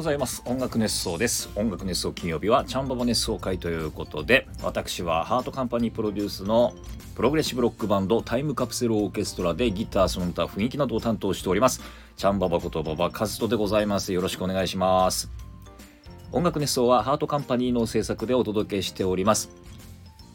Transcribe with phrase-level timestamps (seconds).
[0.00, 0.42] ございます。
[0.46, 1.50] 音楽熱想です。
[1.56, 6.72] 音楽熱想金曜日はチャンババ熱想回ということで私はハートカンパニープロデュースの
[7.14, 11.82] プログレッシブロックバンドタイムカプセルオーケストラでギターその他雰囲気などを担当しております。
[12.16, 14.14] チャンババことババカズトでございます。
[14.14, 15.30] よろしくお願いします。
[16.32, 19.50] 音楽熱想はハートカンパニーの制作でお届けしております。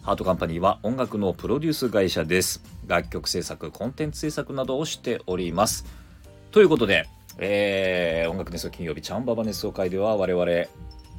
[0.04, 2.62] ハートカンパニーは音楽のプロデュース会社です。
[2.86, 5.86] 楽曲制作コンテンツ制作などをしております。
[6.52, 7.08] ということで
[7.40, 10.46] えー、音楽熱奏金曜日チャンババ熱奏会では我々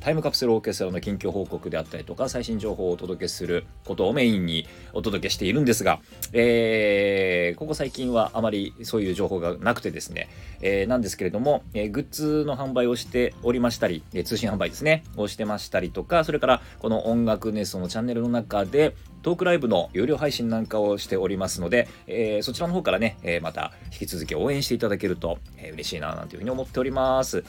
[0.01, 6.01] タイムカプセルオーケストラの近況報告であったりとか最新情報をお届けすることをメインにお届けしているんですが、
[6.33, 10.29] えー、ここ最近はあまりそういう情報がなくてですね、
[10.61, 18.95] えー、なんですけれども、えー、グッズの販売をしておりましたり、え通信販売ですねをしてましたりとかそれからこの音楽熱奏のチャンネルの中で
[19.27, 27.43] トークライブの有料配信なんかをしておりますので、えー、そちらの方からね、えー、また引き続き応援していただけると、えー、嬉しいななんていうふうに思っております。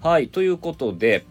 [0.00, 1.26] はい、ということで、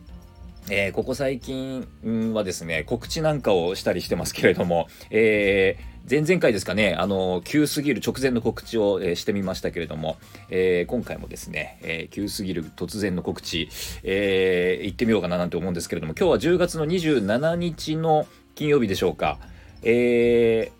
[0.70, 1.88] えー、ここ最近
[2.34, 10.18] はですね、告知なんかをしたりしてますけれども、えー、前々回ですかね、あの、急すぎる直前の告知を、えー、してみましたけれども、
[10.50, 13.70] えー、今回もですね、え、急すぎる突然の告知、
[14.04, 19.40] えー、行ってみようかななんて思うんですけれども、今日は10月の27日の金曜日でしょうか、
[19.84, 20.72] え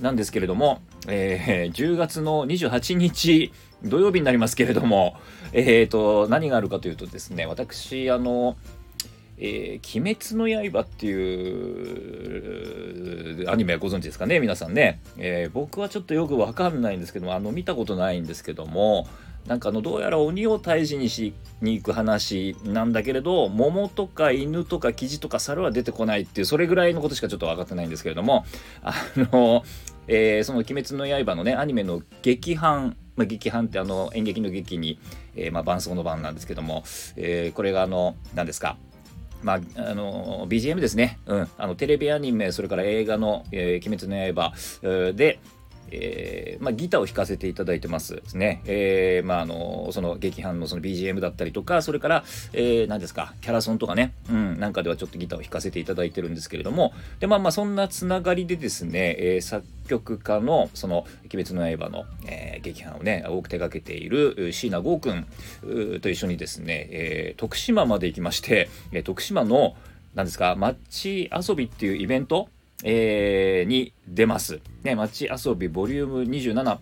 [0.00, 3.52] ー、なんですけれども、えー、10月の28日
[3.84, 5.16] 土曜日になりますけれども、
[5.52, 8.56] えーと、何があるかというとですね、私、あの、
[9.38, 11.12] えー、鬼滅の刃ってい
[13.42, 14.40] うアニメはご存知ですかね？
[14.40, 19.06] 皆さんね、えー、僕はちょっとよくわかんないんですけどもあの見たことないんですけども
[19.46, 28.44] なんかあのどうやら鬼を退治にしに行く話なんだけれど桃とか犬とかキジとか猿は出てこないっていうそれぐらいのことしかちょっと分かってないんですけれども
[28.82, 29.62] あの、
[30.08, 34.98] えー、その「鬼滅の刃」のねアニメの劇版まあ、劇版ってあの演劇の劇に、
[35.36, 36.84] えー、まあ、伴奏の番なんですけども、
[37.16, 38.76] えー、これがあの何ですか？
[39.42, 44.52] まあ、あの BGM ですね、うん、あのテレビアニメそれから映画の「えー、鬼滅の刃」
[45.14, 45.38] で、
[45.90, 48.62] えーまあ、ギターを弾かせていただいてますですね。
[48.66, 65.26] えー、まあ、あの、その劇伴のその BGM だったりとか、それから、えー、何ですか、キャラソンとかね、うん、なんかではちょっとギターを弾かせていただいてるんですけれども、で、まあまあ、そんなつながりでですね、えー、作曲家の、その、鬼滅の刃の、えー、劇伴をね、多く手掛けている椎名剛君
[66.02, 69.76] と一緒にですね、えー、徳島まで行きまして、えー、徳島の、
[70.14, 72.48] 何ですか、街遊びっていうイベント
[72.84, 74.60] えー、に出ます。
[74.82, 76.78] ね、街遊びボリューム27。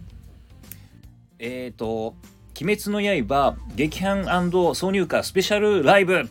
[1.39, 2.15] えっ、ー、と、
[2.61, 6.29] 鬼滅の刃劇版挿入歌スペシャルライブ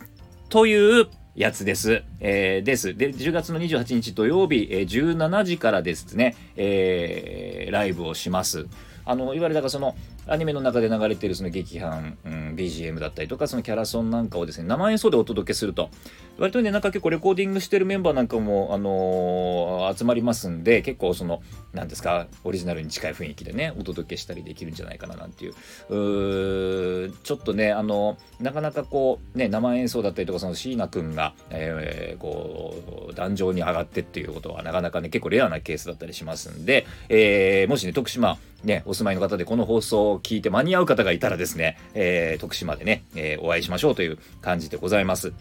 [0.49, 2.03] というやつです。
[2.19, 2.95] えー、です。
[2.95, 8.67] で、10月の28日土曜日、えー、17時からですね、えー、ライブをします。
[9.05, 9.95] あのいわゆるだからその
[10.27, 15.89] アニメの中で流れてるその劇伴、うん、BGM だったりとかそのキャラソンなんかをですね生演奏でお届けすると。
[16.39, 21.43] 割とねなんか結構レコーディングしてるメンバーなんかも、あのー、集まりますんで結構その
[21.73, 25.53] 何ですかオリジナルに近い雰囲気でねお届けしたりできるんじゃないかななんていう。
[27.23, 45.33] ちょっとねあのなかなかこうね生演奏だったりとかその椎名君が、えー、こう壇上に上がってっていうことはなかなかね結構レアなケースだったりしますんで、えー、もしね徳島ね、お住まいの方でこの放送を聞いて間に合う方がいたらですね、えー、徳島でね、えー、お会いしましょうという感じでございます。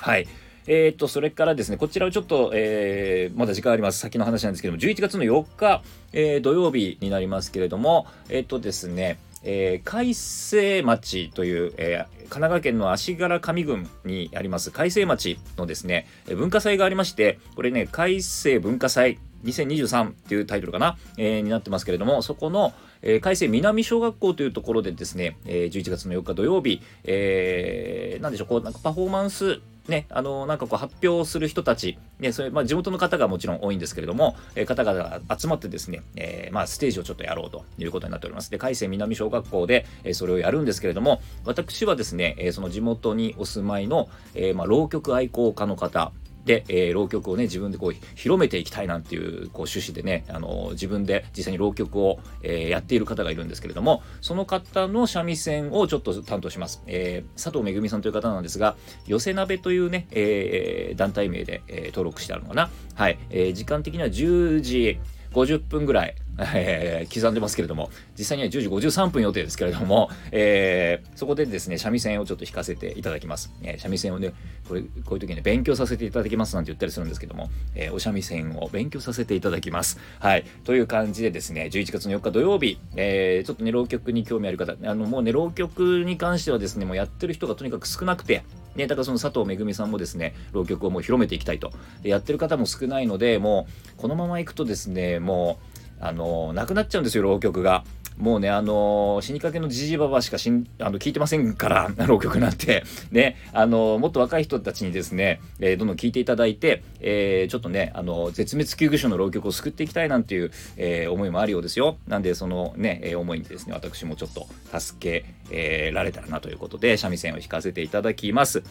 [0.00, 0.26] はい。
[0.68, 4.00] えー、と、それからですね、こちらをちょっと、えー、まだ時間あります。
[4.00, 38.50] 先の話なんですけども、11月の4日、えー、土曜日になりますけれども、えっ、とですね、えー、海西町という、えー、神奈川県の足柄上郡にあります海西町のですね、文化祭がありまして、これね、海西文化祭2023っていうタイトルかな、えー、になってますけれども、そこの、えー、海星南小学校というところでですね、えー、11月の4日土曜日、えー、なんでしょう、こう、なんかパフォーマンス、ね、あの、なんかこう発表する人たち、ね、それ、まあ地元の方がもちろん多いんですけれども、えー、方々が集まってですね、えー、まあステージをちょっとやろうということになっております。
[38.50, 46.12] で、海星南小学校で、えー、それをやるんですけれども、私はですね、え、その地元にお住まいの、え、まあ浪曲愛好家の方、
[46.46, 56.82] で、えー、浪曲をね、自分でこう、広めていきたいなんていう、こう、趣旨でね、あの、自分で実際に浪曲を、えー、やっている方がいるんですけれども、その方の三味線をちょっと担当します。
[56.86, 58.76] えー、佐藤めぐみさんという方なんですが、
[59.08, 62.70] 寄せ鍋というね、えー、団体名で、えー、登録してあるのかな。
[62.94, 63.18] はい。
[63.30, 65.00] えー、時間的には10時、
[65.32, 74.32] 50分ぐらい、えー、刻んでますけれども実際には10時53分予定ですけれども、えー、そこでですね三味線をちょっと弾かせていただきます、えー、三味線をね
[74.68, 79.98] これこういう時に、ね、勉強させていただきますなんて言ったりするんですけども、え、お三味線を勉強させていただきます。
[80.18, 80.44] はい。
[80.64, 88.42] という感じでですね11月の4日土曜日、え、ちょっとね浪曲に興味ある方あのもうね浪曲に関してはですねもうやってる人がとにかく少なくて
[88.74, 91.72] ね、だからその佐藤めぐみさんもですね浪曲をもう広めていきたいと。
[92.02, 93.66] やってる方も少ないのでも
[93.96, 97.84] うこのままいくとですねもうあのなくなっちゃうんですよ浪曲が。
[98.18, 102.82] もうね、あの死にかけのじじばばしかしんあの聞いてませんから、 浪曲なんて。
[103.10, 111.98] ね、あのもっと若い人たちにですね、えー、どんどん聞いていただいて、えー、ちょっとね、あの絶滅危惧種の浪曲を救っていきたいなんていう、え、思いもあるようですよ。
[112.08, 118.62] なんで、そのね、え思いにですね、私もちょっと助け、えられたらなということで、三味線を弾かせていただきます。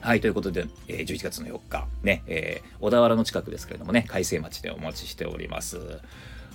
[0.00, 5.78] はい、ということで、えー、11月の4日、ね、え、小田原の近くですけれどもね、海星町でお待ちしております。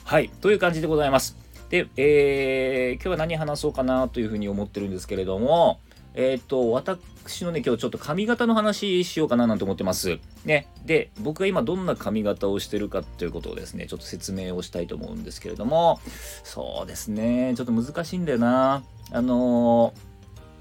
[0.07, 1.35] はい、という感じでございます。
[1.67, 5.81] で、えー、今日は何話そうかなというふうに思ってるんですけれども、
[6.13, 10.19] えっ、ー、と、私のね、今日ちょっと髪型の話しようかななんて思ってます。
[10.45, 10.69] ね。
[10.85, 15.99] で、僕が今どんな髪型をしてるかということをですね、ちょっと説明をしたいと思うんですけれども、
[16.45, 18.83] そうですね、ちょっと難しいんだよな。
[19.11, 19.93] あの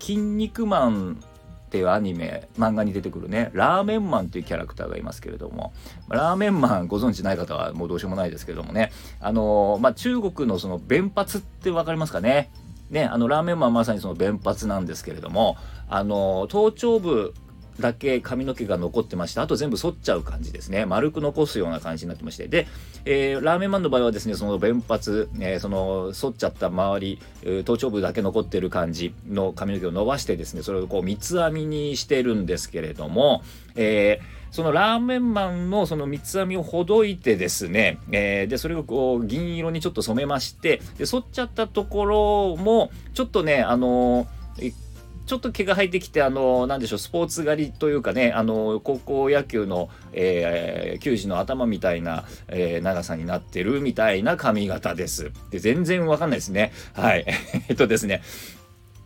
[0.00, 1.22] ー、筋肉マン
[1.76, 5.74] っていうアニメ漫画に出てくるねラーメンマンというキャラクターがいますけれども
[6.08, 12.50] ラーメンマンご存知ない方はもうどうしようもないですけどもねあのまあ、中国のその弁髪って分かりますかね？
[12.88, 15.58] ねあのラーメンマンまさにその弁髪なんですけれども
[15.90, 17.34] あの頭頂部
[17.80, 20.86] だけ髪の毛が残ってましてあと全部剃っちゃう感じですね。
[20.86, 22.48] 丸く残すような感じになってまして。
[22.48, 22.66] で、
[23.04, 27.18] えー、ラーメンマンの場合はですねその弁髪、えー、その剃っちゃった周り
[27.64, 33.42] 頭頂部だけ残ってる感じの髪の毛を伸ばしてですねそれをこう三つ編みにしてるんですけれども、
[33.74, 44.72] えーそのラーメンマンのその三つ編みをほどいてですね、えー、でそれをこう銀色にちょっと染めましてで剃っちゃったところもちょっとねあのー
[45.26, 55.32] ちょっと毛が生えてきて、あの、なんでしょう、スポーツ狩りというかね、あの、高校野球の、えー、球児の頭みたいな、えー、長さになってるみたいな髪型です。
[55.50, 56.72] で、全然わかんないですね。
[56.94, 57.26] はい。
[57.68, 58.22] えっとですね、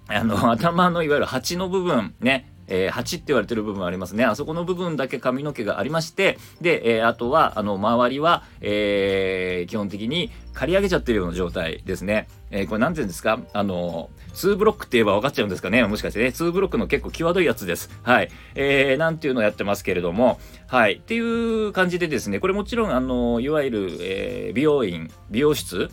[0.09, 4.25] あの、頭のいわゆる鉢の部分、ね、えー、8って言われてる部分ありますね。
[4.25, 12.29] あそこの部分だけ髪の毛がありまして、で、えー、あとは、あの、周りは、えー、基本的に刈り上げちゃってるような状態ですね。
[12.51, 13.41] えー、これ何て言うんですか？
[13.53, 15.85] あの、2ブロックって言えば分かっちゃうんですかね？
[15.85, 17.91] もしかしてね、2ブロックの結構際どいやつです。
[18.03, 18.31] はい。
[18.55, 20.95] えー、なんていうのをやってますけれども、はい。
[20.95, 25.91] っていう感じでですね、これもちろん、あの、いわゆる、えー、美容院、美容室、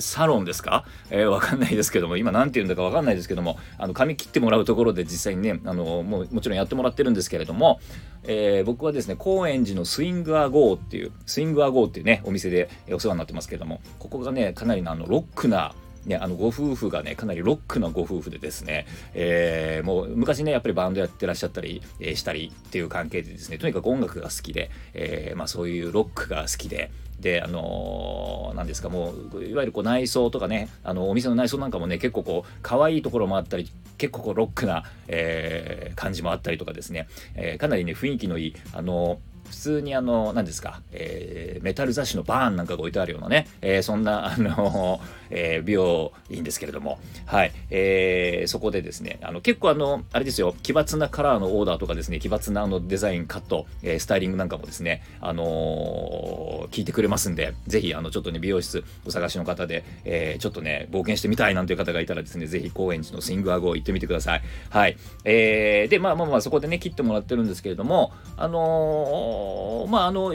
[0.00, 7.80] サロンですか、えー、わかんないですけども今何て言うんだかわかんないですけどもあの髪切ってもらうところで実際にねあのもうもちろんやってもらってるんですけれども、
[8.24, 15.74] えー、僕はですね高円寺のスイングアゴーっていうスイングアゴーっていうねお店でお世話になってますけどもここがねかなりのあのロックな
[16.06, 33.68] ね、あのご夫婦がねかなりロックなご夫婦でですね、えー、もう昔ねやっぱりバンドやってらっしゃったり、えー、したりっていう関係でですねとにかく音楽が好きで、えーまあ、そういうロックが好きでであの何、ですかもういわゆるこう内装とかねあのお店の内装なんかもね結構こう可愛いところもあったり
[33.98, 45.00] 結構こうロックな、えー、感じもあったりとかですね、えー、かなりね雰囲気のいいあの普通にあの何ですか、え、メタル雑誌のバーンなんかが置いてあるようなね、え、そんなあの、
[45.30, 46.98] えー、美容院ですけれども。
[47.26, 64.42] はい、えー、そこでですねあの結構あのあれですよ奇抜なカラーのオーダーとかですね奇抜なあのデザインカット、えー、スタイリングなんかもですねあの、聞いてくれますんでぜひあのちょっとね美容室お探しの方で、えー、ちょっとね冒険してみたいなんていう方がいたらですねぜひ高円寺のスイングアゴー行ってみてください。
[64.70, 70.32] はい、えー、でまあまあまあそこでね切ってもらってるんですけれどもあのまああの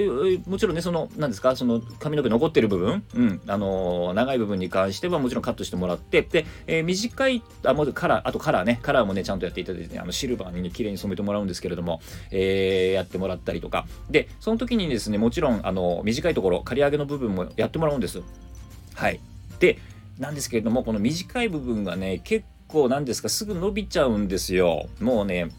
[0.48, 13.86] もちろんねその何ですかその髪の毛残ってる部分、うん、あの長い部分に関関してはもちろんカットしてもらってで、えー、短いあもうカラーあとカラーねカラーもねちゃんとやっていただいて、ね、あのシルバーにね綺麗に染めてもらうんですけれども、えー、やってもらったりとか。
[14.10, 18.22] でその時にですねもちろんあの短いところ刈り上げの部分もやってもらうんです。
[18.96, 19.20] はい。
[19.60, 19.78] で
[20.20, 24.88] なんですけれどもこの短い部分がね結構なんですかすぐ伸びちゃうんですよ。
[25.00, 25.52] もうね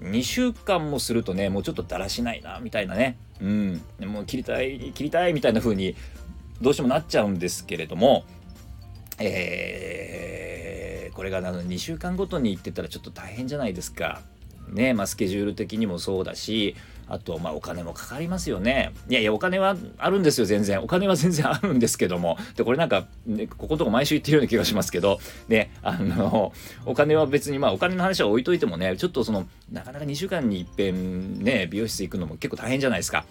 [0.00, 3.16] 2週間もするとねもうちょっとだらしないなみたいなね。
[3.40, 3.82] うん。
[4.00, 5.94] もう切りたい切りたいみたいな風に
[6.60, 8.24] どうしてもなっちゃうんですけれども
[9.18, 14.20] えー、これがあの2週間ごとに行ってたらちょっと大変じゃないですか。
[14.68, 16.74] ねまあ、スケジュール的にもそうだし
[17.08, 18.92] あとまあお金もかかりますよね。
[19.08, 20.82] いやいやお金はあるんですよ全然。
[20.82, 22.36] お金は全然あるんですけども。
[22.56, 25.20] でこれなんか、ね、こことこ毎週言ってるような気がしますけど。
[25.46, 26.52] ねあの
[26.84, 33.24] お金は別にまあお金の話は置いといてもねちょっとそのなかなか2週間にいっぺんね美容室行くのも結構大変じゃないですか。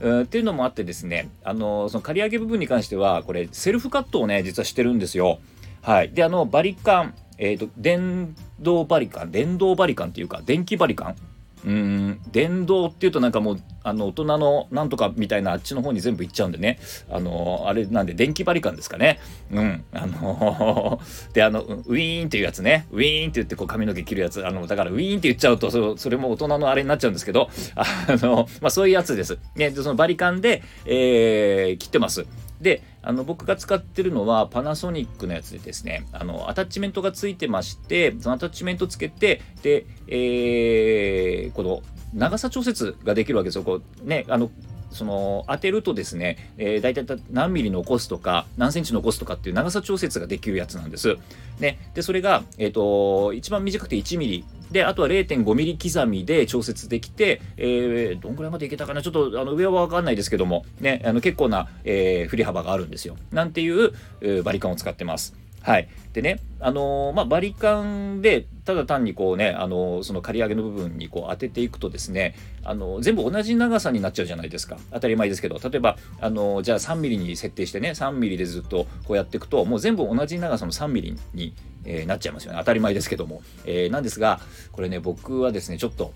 [0.00, 5.40] うんっていうのもあってですねあのその刈り上げ部分に関してはこれセルフカットをね実はしてるんですよ。
[5.82, 11.16] はい、であのバリカン、えーと、電動バリカン電動バリカンっていうか電気バリカン？
[11.64, 16.78] うん電動っていうとなんかもうあの大人のなんとかみたいなあっちの方に全部行っちゃうんでね。
[17.10, 19.18] あのあれなんで電気バリカンですかね。
[19.50, 19.84] うん。
[19.92, 21.00] あの
[21.32, 22.86] であのウィーンっていうやつね。
[22.90, 24.46] ウィーンって言ってこう髪の毛切るやつ。
[24.46, 27.50] あのだからウィーンって言っちゃうとそそれも大人のあれになっちゃうんですけど。
[27.74, 29.38] あのまあそういうやつです。
[29.56, 32.26] ね、でそのバリカンで、えー、切ってます。
[32.60, 36.06] であの僕が使ってるのはパナソニックのやつでですね。
[36.12, 41.82] あのアタッチメントがついてましてそのアタッチメントつけてで、えー、この
[42.14, 44.50] 長さ調節ができるわけですよこうねあの
[44.90, 51.16] その当てるとですね、えー、大体何ミリ残すとか何センチ残すとかっていう長さ調節ができるやつなんです。
[51.60, 59.02] ね、でそれが、えーと、一番短くて1ミリであとは0.5ミリ刻みで調節できて、えー、どんぐらいまでいけたかな？
[59.02, 63.16] ちょっとあの上は分かんないですけども、ね、あの結構な、えー、振り幅があるんですよ。
[63.30, 65.34] なんていう、えー、バリカンを使ってます。
[65.68, 65.88] はい。
[66.14, 72.34] でね、あのー、まあ、バリカンで、ただ単にこうね、あのー、その刈り上げの部分にこう当てていくとですね、
[72.64, 74.78] あのー、全部同じ長さになっちゃうじゃないですか。
[74.92, 81.52] 当たり前ですけど、例えば、あのじゃあ3ミリに設定してね、3ミリでずっとこうやっていくと、もう全部同じ長さの3ミリに、
[81.84, 82.58] えなっちゃいますよね。
[82.58, 83.42] 当たり前ですけども。
[83.66, 84.40] えなんですが、
[84.72, 86.14] これね、僕はですね、ちょっと、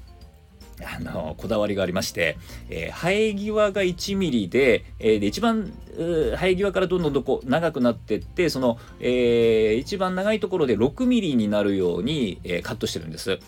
[0.80, 2.38] あのこだわりがありまして、
[2.70, 13.38] えー、生え際が1ミリで,、えー、で一番生え際からどんどんどこ長くなってってその、えー、一番長いところで6ミリになるように、えー、カットしてるんです。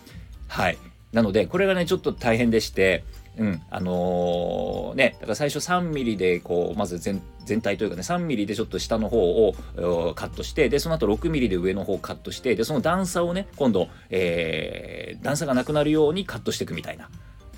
[0.49, 0.79] はい
[1.13, 3.05] なのでこれがねちょっと大変でして
[3.37, 9.55] うん、あのー、ね、だから最初 3mm で、こう、まず全全体というかね、3mm でちょっと下の方を
[10.15, 17.09] カットして、で、その後 6mm で上の方をカットして、で、その段差をね、今度、えー、段差がなくなるようにカットしていくみたいな。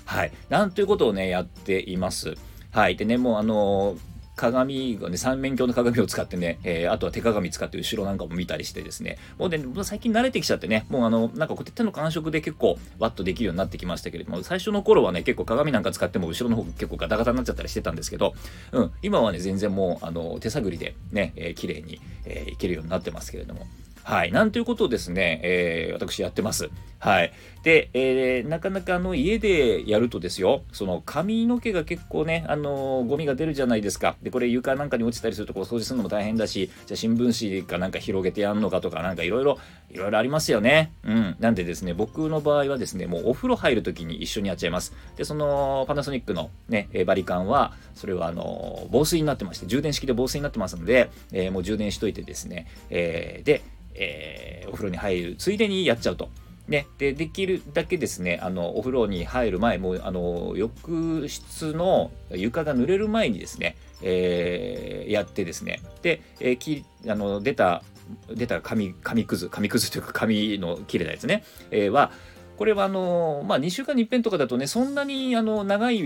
[0.05, 0.31] はい。
[0.49, 2.35] なんということをね、やっています。
[2.71, 2.95] はい。
[2.95, 3.97] でね、もうあのー
[4.37, 18.33] 鏡がね、三面鏡の鏡を使ってね、えー、あとは手鏡使って後ろなんかも見たりしてですね、もうね、最近慣れてきちゃってね、もうあの、なんかこう手の感触で結構ワッとできるようになってきましたけれども、最初の頃はね、結構鏡なんか使っても後ろの方結構ガタガタになっちゃったりしてたんですけど、
[18.71, 23.65] うん、今はね、全然もう、あの、手探りでね、えー、綺麗に、えー、いけるようになってますけれども、
[24.07, 24.31] はい。
[24.31, 26.69] なんということをですね、えー、私やってます。
[26.97, 27.33] はい。
[27.63, 34.15] で、えー、なかなかあの家でやるとですよ、その髪の毛が結構ね、あのー、ゴミが出るじゃないですか。
[34.23, 39.59] で、これ床なんかに落ちたりするとこう掃除するのも大変だし、じゃ新聞紙かなんか広げてやんのかとか、なんかいろいろ、
[39.91, 40.93] いろいろありますよね。
[41.03, 41.35] うん。
[41.41, 44.93] なんでですね、僕の場合はですね、もうお風呂入るときに一緒にやっちゃいます。
[45.17, 53.61] で、そのパナソニックのね、バリカンは、それはあの防水になってまして、充電式で防水になってますので、えー、もう充電しといてですね、えー、で、
[53.97, 56.29] えー、お風呂に入るついでにやっちゃうと。
[56.67, 65.79] ね、でできるだけですねあのお風呂に入る前もあの浴室の床が濡れる前にですね、えー、やってですね。
[66.01, 67.83] で、えー、きあの出た
[68.29, 72.11] 出た紙紙くず紙くずというか紙の切れたやつね、えー、は
[72.57, 76.03] これはあの、まあ、2週間に一遍とかだとね、そんなにあの長い、え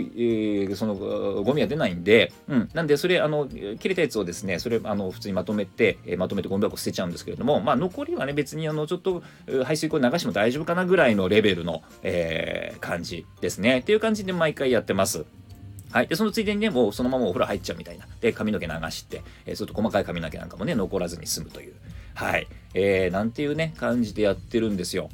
[0.70, 9.24] ー、そのゴミは出ないんで、うん、なんで、それ、あの、切れたやつをですね、それ、あの、普通にまとめて、えー、まとめてゴミ箱捨てちゃうんですけれども、まあ、残りはね、別に、あの、ちょっと
[9.63, 13.79] 排水溝流しても大丈夫かなぐらいのレベルの、えー、感じですね。
[13.79, 15.25] っていう感じで毎回やってます。
[15.91, 16.08] はい。
[16.08, 18.08] で、そのついでにね、もうそのままお風呂入っちゃうみたいな。
[18.20, 21.75] で、髪の毛流して、えー、それと細かい髪の毛なんかもね、残らずに済むという。
[22.13, 22.48] はい。
[22.74, 25.10] えー、なんていうね、感じでやってるんですよ。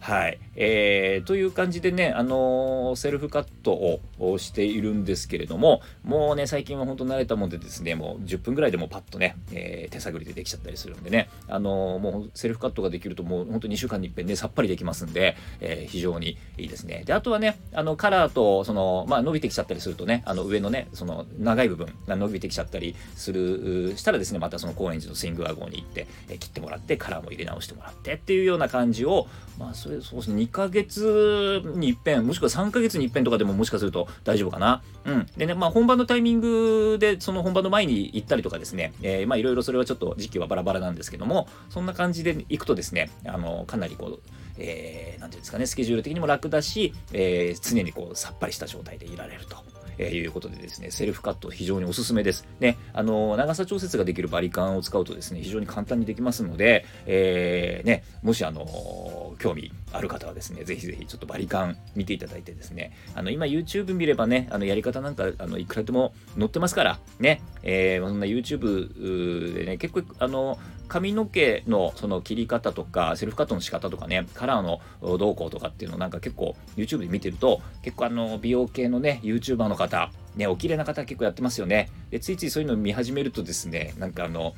[0.00, 0.38] はい。
[0.54, 17.02] えー、という感じでね、あのー、セルフカットをしているんですけれども、もうね、最近は本当慣れたもんでですね、もう10分ぐらいでもパッとね、えー、手探りでできちゃったりするんでね、あのー、もうセルフカットができるともう本当2週間に一遍ね、さっぱりできますんで、え非常にいいですね。
[17.04, 29.26] で、あとはね、あの、カラーと、その、まあ、伸びてきちゃったりするとね、あの、上のね、その、長い部分が伸びてきちゃったりする、したらですね、またその高円寺のスイングワゴンに行って、え切ってもらって、カラーも入れ直してもらってっていうような感じを、
[29.58, 34.82] まあ、それ、そうですね、2ヶ月に一遍、もしくは3ヶ月に一遍とかでももしかすると大丈夫かな。
[35.04, 35.26] うん。
[35.36, 44.20] でね、まあ本番のタイミングで、その本番の前に行ったりとかですね、えー、まあいろいろそれはちょっと時期はバラバラなんですけども、そんな感じで行くとですね、あの、かなりこう、
[44.58, 49.56] えー、ていうんですかね、スケジュール的にも楽だし、えー、常にこう、さっぱりした状態でいられると。
[49.98, 52.46] えー、いうことでですね、セルフカット非常におすすめです。
[52.60, 74.80] ね、あの、長さ調節ができるバリカンを使うとですね、非常に簡単にできますので、えー、ね、もしあの、興味ある方はですね、ぜひぜひちょっとバリカン見ていただいてですね、あの、今 YouTube 見ればね、あの、やり方なんか、あの、いくらでも載ってますから、ね、えー、そんな YouTube でね、結構、あの、髪の毛のその切り方とか、セルフカットの仕方とかね、カラーの
[75.18, 81.90] 動向とかっていうのをなんか結構 YouTube で見てると、結構あの、美容系のね、YouTuber の方、ね、お綺麗な方結構やってますよね。
[82.10, 84.54] で、ついついそういうの見始めるとですね、なんかあの、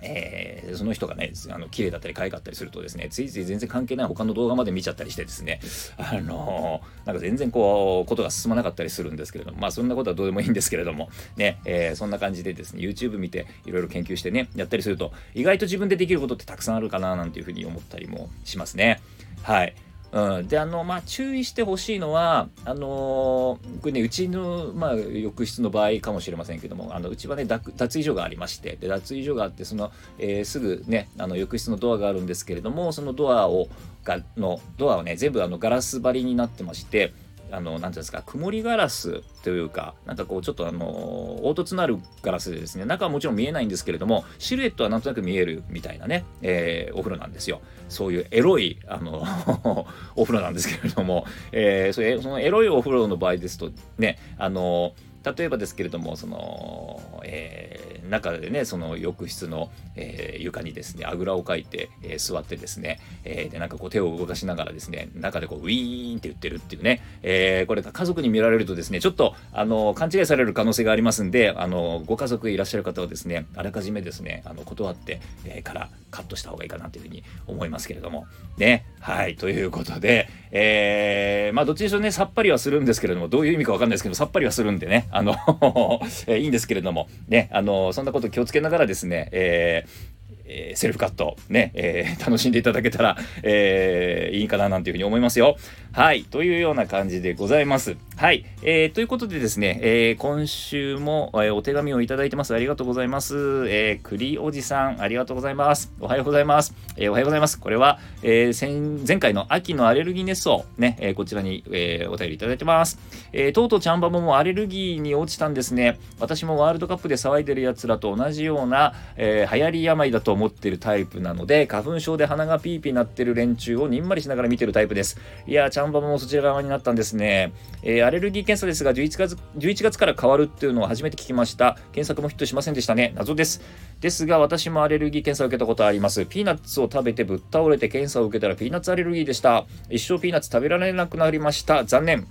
[0.00, 5.60] えー、その人がね、あの綺麗だったり可愛かったりするとですね、ついつい全然関係ない他の動画まで見ちゃったりしてですね、
[5.98, 19.00] あのー、なんか全然こう、ことが進まなかったりするんですけれども、まあそんなことはどうでもいいんですけれども、ね、えー、そんな感じでですね、YouTube 見ていろいろ研究してね、やったりすると、意外と自分でできることってたくさんあるかななんていうふうに思ったりもしますね。
[19.42, 19.74] はい。
[20.10, 33.68] うん、であのまあ注意してほしいのはあのー、これねうちの、まあ、浴室の場合かもしれませんけどもあのうちはね脱衣所がありましてで脱衣所があってその、えー、すぐねあの浴室のドアがあるんですけれどもそのドアを
[34.04, 37.12] がのドアをね全部あのガラス張りになってまして
[37.50, 47.60] あの、なんていうんですか、曇りガラスというか、なんかこう、ちょっとあの、凹凸のあるガラスでですね、中はもちろん見えないんですけれども、シルエットはなんとなく見えるみたいなね、えー、お風呂なんですよ。
[47.88, 49.26] そういうエロい、あの
[50.16, 54.92] お風呂なんですけれども、えー、それそのエロいお風呂の場合ですと、ね、あの
[55.36, 57.67] 例えばですけれども、その、えー、
[58.08, 85.36] 中でね、その浴室の、えー、床にですね、あぐらをかいて、えー、座ってですね、えー、で、なんかこう手を動かしながらですね、中でこうウィーンって言ってるっていうね、え、これが家族に見られるとですね、ちょっと、あの、勘違いされる可能性がありますんで、あの、ご家族いらっしゃる方はですね、あらかじめですね、あの、断って、え、からカットした方がいいかなというふうに思いますけれども、ね、はい、ということで、えー、まあ、どっちにしろね、さっぱりはするんですけれども、どういう意味かわかんないですけど、さっぱりはするんでね、あの
[86.26, 90.17] えいいんですけれども、ね、あのそんなこと気をつけながらですね、えー
[90.48, 95.56] えー、セルフカットね、えー、 楽しんでいただけたら、えー、いいかななんていうふうに思いますよ。
[95.92, 96.24] はい。
[96.24, 97.96] というような感じでございます。
[98.16, 98.44] はい。
[98.62, 102.54] えー、ということでですね、えー、今週も、えー、お手紙をいただいてます。
[102.54, 103.34] ありがとうございます。
[103.68, 105.92] えー、栗おじさん、ありがとうございます。
[106.00, 106.74] おはようございます。
[106.96, 107.58] えー、おはようございます。
[107.58, 112.98] これは、えー、先前回の秋のアレルギー熱奏、ね、えー、こちらに、えー、お便りいただいてます。
[113.32, 115.98] えー、とうとうちゃんばばもアレルギーに落ちたんですね。
[116.20, 125.18] 私もワールドカップで騒いでる奴らと同じような、えー、流行り病だと思ってるタイプなので、花粉症で鼻がピーピーなってる連中をにんまりしながら見てるタイプです。
[125.46, 127.52] いやー、ちゃんばばもそちら側になったんですね。
[127.82, 131.76] えー、アレルギー検査ですが11月、11月から変わるっていうのを初めて聞きました。
[131.92, 133.12] 検索もヒットしませんでしたね。
[133.16, 133.60] 謎です。
[134.00, 136.24] ですが、私もアレルギー検査を受けたことあります。
[136.24, 139.66] ピーナッツを食べてぶっ倒れて検査を受けたらピーナッツアレルギーでした。
[139.90, 141.84] 一生ピーナッツ食べられなくなりました。
[141.84, 142.26] 残念。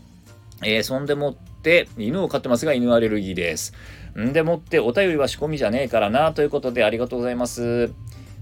[0.64, 3.74] えー、そんでもって、犬を飼ってますが、犬アレルギーです。
[4.22, 7.92] んでもって、お便りは仕込みじゃねえからな、ということでありがとうございます。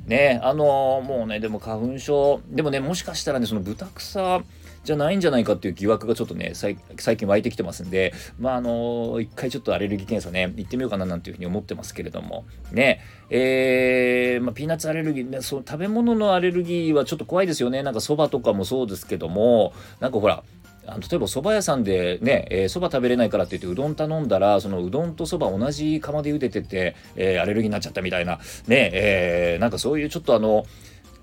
[0.08, 4.42] ねあのー、もうね、でも花粉症、でもね、もしかしたらね、その豚草
[4.84, 6.78] じゃないんじゃないかっていう疑惑がちょっとね、最
[7.18, 17.82] 近湧いてきてますんで、まあ、あのー、一回ちょっとアレルギー検査ね、行ってみようかななんていうふうに思ってますけれども、ね、えー、まあ、ピーナッツアレルギー、ね、そう食べ物のアレルギーはちょっと怖いですよね。
[17.82, 20.44] なんかそばとかもそうですけども、なんかほら、
[20.88, 30.65] あの例えば蕎麦屋さんでね、えー、蕎麦食べれないからって言ってうどん頼んだらそのうどんと蕎麦同じ釜で茹でてて、えー、アレルギーになっちゃったみたいなねえー、なんかそういうちょっとあの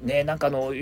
[0.03, 0.73] ねなんかあの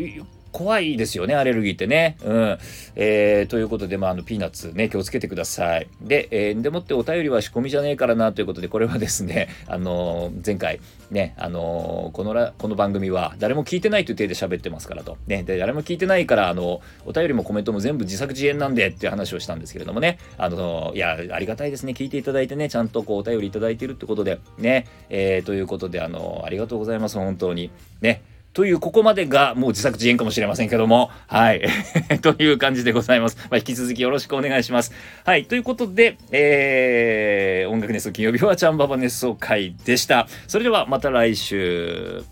[0.52, 2.16] 怖いですよね、アレルギーってね。
[2.24, 2.58] うん。
[2.96, 5.88] えー、ということで、まあ、あの、ピーナッツね、気をつけてください。
[6.02, 15.16] で、えー、でもってお便りは仕込みじゃねえからな、ということで、これはですね、あのー、前回、ね、あのー、このら、この番組は、誰も聞いてないという体で喋ってますからと。
[15.26, 27.70] ね、で、誰も聞いてないから、あの、お便りもコメントも全部自作自演なんでっていう話をしたんですけれどもね、あの、いや、ありがたいですね、聞いていただいてね、ちゃんとこう、お便りいただいてるってことで、ね、えー、ということで、あの、ありがとうございます、本当に。
[28.00, 31.62] ね、という、ここまでがもう自作自演かもしれませんけども、はい。
[32.20, 33.36] という感じでございます。
[33.50, 34.92] まあ、引き続きよろしくお願いします。
[35.24, 35.44] はい。
[35.44, 40.26] ということで、えー、音楽ネスト金曜日はチャンババ熱奏会でした。
[40.48, 42.24] それではまた来週。